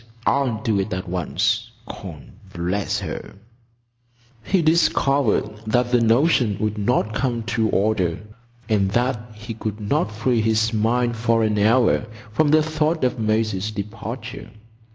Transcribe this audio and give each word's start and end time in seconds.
I'll 0.25 0.59
do 0.63 0.79
it 0.79 0.91
at 0.95 1.07
once, 1.07 1.69
con—bless 1.87 3.01
her." 3.01 3.35
He 4.43 4.63
discovered 4.63 5.47
that 5.67 5.91
the 5.91 6.01
notion 6.01 6.57
would 6.59 6.75
not 6.79 7.13
come 7.13 7.43
to 7.43 7.69
order, 7.69 8.17
and 8.67 8.89
that 8.93 9.21
he 9.35 9.53
could 9.53 9.79
not 9.79 10.11
free 10.11 10.41
his 10.41 10.73
mind 10.73 11.15
for 11.15 11.43
an 11.43 11.59
hour 11.59 12.07
from 12.31 12.47
the 12.49 12.63
thought 12.63 13.03
of 13.03 13.19
Maisie's 13.19 13.69
departure. 13.69 14.49